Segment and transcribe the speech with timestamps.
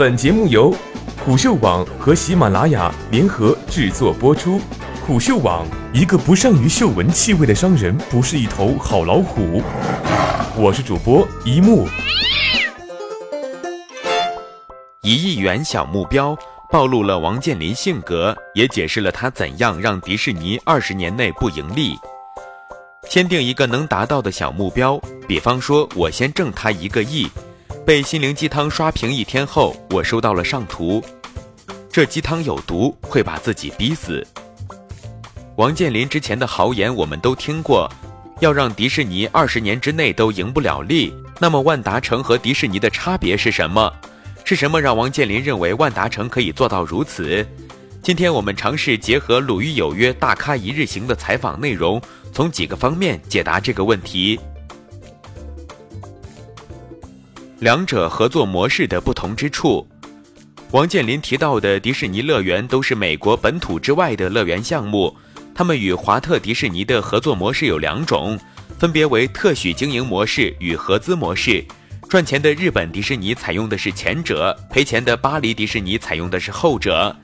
[0.00, 0.74] 本节目由
[1.22, 4.58] 虎嗅网和喜马拉雅联合制作播出。
[5.06, 9.62] 虎嗅网：一个不善于嗅闻气味的商人，不是一头好老虎。
[10.56, 11.86] 我是主播一木。
[15.02, 16.34] 一亿元小目标
[16.70, 21.94] 暴露了王健林性格，也解释了他怎样让迪士尼二十年内不盈利。
[23.06, 24.98] 先定一个能达到的小目标，
[25.28, 27.28] 比方说，我先挣他一个亿。
[27.90, 31.02] 被心灵鸡汤刷屏一天后，我收到了上图，
[31.90, 34.24] 这鸡汤有毒，会把自己逼死。
[35.56, 37.90] 王健林之前的豪言我们都听过，
[38.38, 41.12] 要让迪士尼二十年之内都赢不了利。
[41.40, 43.92] 那么万达城和迪士尼的差别是什么？
[44.44, 47.44] 是什么让王健林认为万达城可以做到如此？
[48.04, 52.00] 今天我们尝试结合《鲁豫有约》大咖一日行的采访内容，
[52.32, 54.38] 从几个方面解答这个问题。
[57.60, 59.86] 两者合作模式的不同之处，
[60.70, 65.14] 王健林提到的迪士尼乐园都是美国本土之外的乐园项目，
[65.54, 68.40] 他们与华特迪士尼的合作模式有两种，
[68.78, 71.62] 分别为特许经营模式与合资模式。
[72.08, 77.14] 赚钱的日本迪士尼采用的是前者，赔钱的巴黎迪士尼采用的是后者。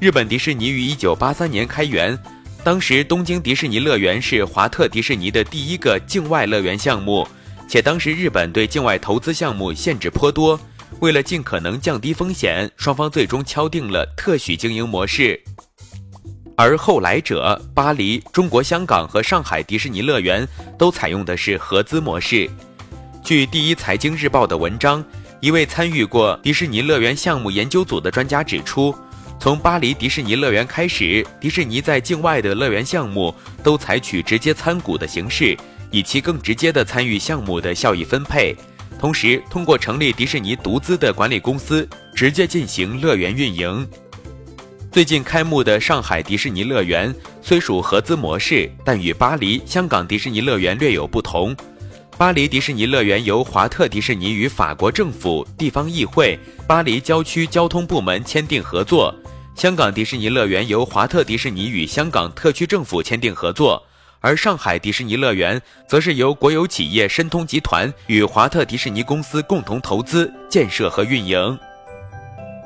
[0.00, 2.16] 日本迪士尼于一九八三年开园，
[2.62, 7.26] 当时东京迪士尼乐园是华特迪士尼的第一个境外乐园项目。
[7.72, 10.60] 且当时日本对境外投资项目限制颇多，
[11.00, 15.42] 为了尽可能降低风险，双方最终敲定了特许经营模式。
[16.54, 22.46] 而后来者，巴黎、中国香港和上海迪士尼乐园都采用的是合资模式。
[23.24, 25.02] 据第一财经日报的文章，
[25.40, 28.94] 一位参与过迪士尼乐园项目研究组的专家指出，
[29.40, 35.56] 从巴黎迪士尼乐园开始，迪士尼在境外的乐园项目都采取直接参股的形式。
[35.92, 38.56] 以其更直接的参与项目的效益分配，
[38.98, 43.86] 同时通过成立迪士尼独资的管理公司，直接进行乐园运营。
[44.90, 51.54] 最近开幕的上海迪士尼乐园虽属合资模式，但与巴黎、香港迪士尼乐园略有不同。
[52.18, 59.12] 巴黎迪士尼乐园由华特迪士尼与法国政府、地方议会、巴黎郊区交通部门签订合作；
[59.54, 63.82] 香港迪士尼乐园由华特迪士尼与香港特区政府签订合作。
[64.22, 71.58] 而上海迪士尼乐园则是由国有企业申通集团与华特迪士尼公司共同投资建设和运营。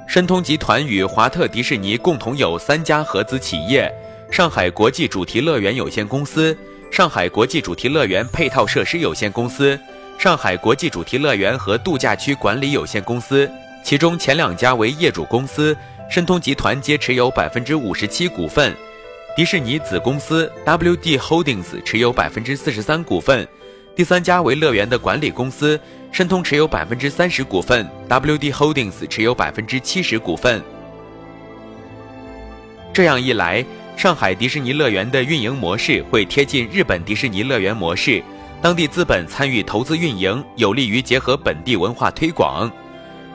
[0.07, 3.91] 申通集团与华特迪士尼共同有三家合资企业：
[4.31, 6.57] 上海国际主题乐园有限公司、
[6.93, 9.81] 上海国际主题乐园配套设施有限公司、
[10.19, 13.51] 上海国际主题乐园和度假区管理有限公司。
[13.83, 15.75] 其中前两家为业主公司，
[16.11, 18.77] 申通集团皆持有百分之五十七股份。
[19.37, 23.47] 迪士尼子公司 WD Holdings 持有百分之四十三股份，
[23.95, 25.79] 第三家为乐园的管理公司
[26.11, 30.63] 申通持有百分之三十股份，WD Holdings 持有百分之七十股份。
[32.95, 33.63] 这样一来，
[33.95, 38.23] 上海迪士尼乐园的运营模式会贴近日本迪士尼乐园模式，
[38.63, 42.73] 当地资本参与投资运营，有利于结合本地文化推广。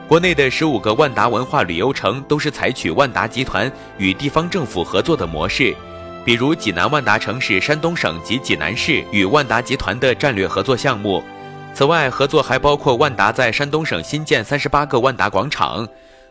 [0.08, 5.72] 国内的十五个万达文化旅游城都是采取万达集团与地方政府合作的模式。
[6.24, 11.22] 比如济南万达城市山东省及济南市与万达集团的战略合作项目。
[11.74, 15.88] 此外，合作还包括万达在山东省新建三十八个万达广场，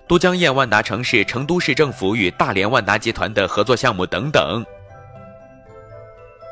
[0.07, 4.63] 都江堰万达城市成都市政府与大连万达集团的合作项目等等。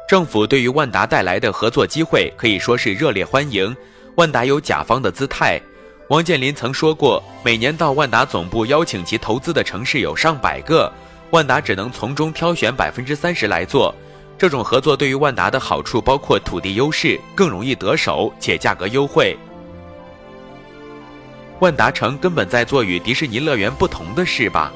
[0.08, 3.76] 政府对于万达带来的合作机会可以说是热烈欢迎，
[4.16, 5.62] 万达有甲方的姿态。
[6.10, 10.92] 王健林曾说过，每年到万达总部邀请其投资的城市有上百个。
[11.32, 13.94] 万达只能从中挑选百分之三十来做，
[14.38, 19.38] 这种合作对于万达的好处包括土地优势，更容易得手，且价格优惠。
[21.60, 24.72] 万达城根本在做与迪士尼乐园不同的事吧？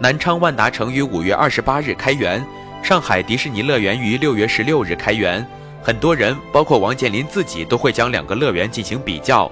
[0.00, 2.44] 南昌万达城于五月二十八日开园，
[2.82, 5.46] 上海迪士尼乐园于六月十六日开园。
[5.82, 9.50] 很多人，包括王健林自己，都会将两个乐园进行比较。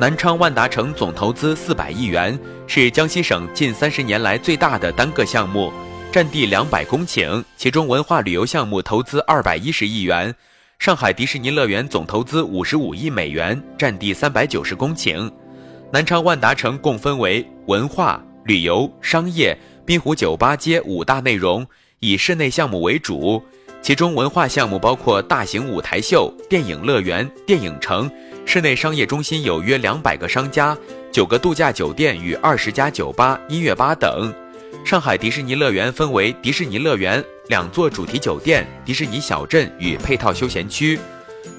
[0.00, 2.38] 南昌万达城总投资四百亿元，
[2.68, 5.72] 是江西省近三十年来最大的单个项目，
[6.12, 10.32] 占地两百公顷，其中文化旅游项目投资二百一十亿元。
[10.78, 15.28] 上海迪士尼乐园总投资五十五亿美元，占地三百九十公顷。
[15.90, 21.66] 南昌万达城共分为文化、旅游、商业、滨湖酒吧街五大内容，
[21.98, 23.42] 以室内项目为主。
[23.80, 28.10] 其中文化项目包括大型舞台秀、电影乐园、电影城。
[28.44, 30.76] 室内商业中心有约两百个商家、
[31.12, 34.32] 九个度假酒店与二十家酒吧、音乐吧等。
[34.84, 40.98] 上海迪士尼乐园分为迪士尼乐园、两座主题酒店、迪士尼小镇与配套休闲区。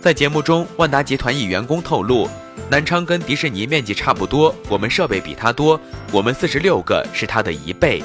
[0.02, 2.28] 在节目中，万达集团一员工透露，
[2.70, 5.80] 南昌跟迪士尼面积差不多，我们设备比它多，
[6.12, 8.04] 我们四十六个是它的一倍。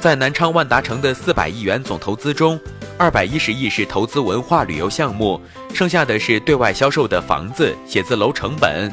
[0.00, 2.58] 在南昌万达城的四百亿元总投资中，
[2.98, 5.38] 二百一十亿是投资文化旅游项目，
[5.74, 8.90] 剩下的是对外销售的房子、写字楼成本。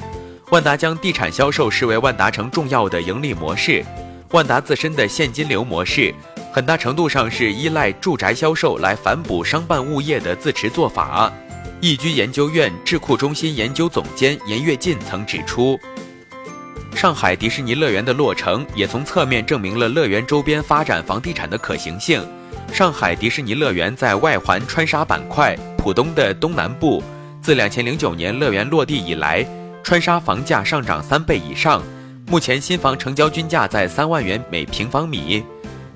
[0.50, 3.84] 万达将地产销售视为万达城重要的盈利模式。
[4.32, 6.14] 万达自身的现金流模式，
[6.52, 11.32] 很大程度上是依赖住宅销售来反哺商办物业的自持做法。
[11.80, 15.80] 易居研究院智库中心研究总监严跃进曾指出。
[16.94, 22.22] 上海迪士尼乐园的落成，也从侧面证明了乐园周边发展房地产的可行性。
[22.74, 27.04] 上海迪士尼乐园在外环川沙板块浦东的东南部，
[27.40, 29.46] 自两千零九年乐园落地以来，
[29.84, 31.84] 川沙房价上涨三倍以上。
[32.26, 35.44] 目前新房成交均价在三万元每平方米。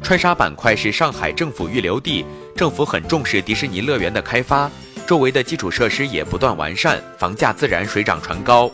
[0.03, 2.24] 川沙板块是上海政府预留地，
[2.56, 4.69] 政府很重视迪士尼乐园的开发，
[5.07, 8.71] 周围的基础设施也不断完善，房价自然水涨船高。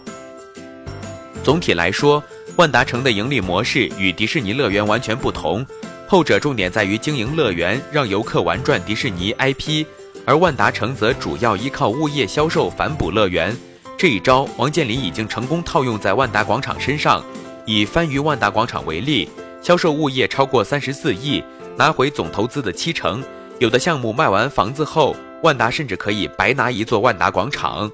[1.42, 2.22] 总体来说，
[2.58, 5.66] 万达城的盈利模式与迪士尼乐园完全不同。
[6.08, 9.86] 后者重点在于经营乐园，让游客玩转迪士尼 IP，
[10.26, 13.56] 而万达城则主要依靠物业销售反哺乐园。
[13.98, 17.24] 这一招，王健林已经成功套用在万达广场身上。
[17.66, 19.30] 以番禺万达广场为例，
[19.62, 21.42] 销售物业超过三十四亿，
[21.78, 23.24] 拿回总投资的七成。
[23.60, 27.90] 有的项目卖完房子后，万达甚至可以白拿一座万达广场。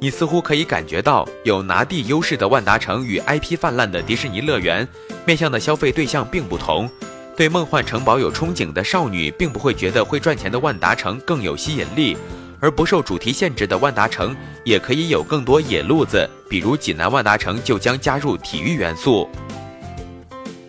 [0.00, 4.88] 你似乎可以感觉到，有拿地优势的万达城与 IP 泛滥的迪士尼乐园，
[5.26, 6.88] 面向的消费对象并不同。
[7.36, 12.16] 对梦幻城堡有憧憬的少女，并不会觉得会赚钱的万达城更有吸引力；
[12.60, 14.34] 而不受主题限制的万达城，
[14.64, 19.28] 也可以有更多野路子，比如济南万达城就将加入体育元素。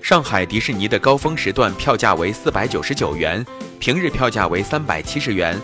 [0.02, 3.46] 上海迪士尼的高峰时段票价为四百九十九元，
[3.80, 5.56] 平日票价为三百七十元；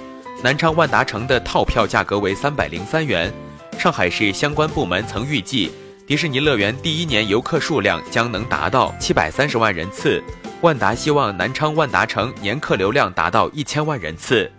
[0.41, 3.31] 南昌万达城的套票价格为三百零三元。
[3.77, 5.69] 上海市相关部门曾预计，
[6.07, 10.23] 迪士尼乐园第一年游客数量将能达到七百三十万人次。
[10.63, 14.49] 万达希望南昌万达城年客流量达到一千万人次。